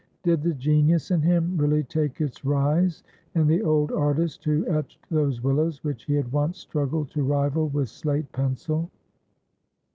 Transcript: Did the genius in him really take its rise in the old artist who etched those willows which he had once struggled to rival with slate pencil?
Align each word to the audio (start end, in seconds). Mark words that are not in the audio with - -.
Did 0.23 0.41
the 0.41 0.55
genius 0.55 1.11
in 1.11 1.21
him 1.21 1.55
really 1.59 1.83
take 1.83 2.21
its 2.21 2.43
rise 2.43 3.03
in 3.35 3.45
the 3.45 3.61
old 3.61 3.91
artist 3.91 4.43
who 4.45 4.67
etched 4.67 5.07
those 5.11 5.43
willows 5.43 5.83
which 5.83 6.05
he 6.05 6.15
had 6.15 6.31
once 6.31 6.57
struggled 6.57 7.11
to 7.11 7.21
rival 7.23 7.67
with 7.69 7.87
slate 7.87 8.31
pencil? 8.31 8.89